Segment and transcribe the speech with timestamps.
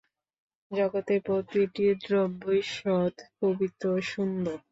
[0.71, 4.57] জগতের প্রতিটি দ্রব্যই সৎ, পবিত্র ও সুন্দর।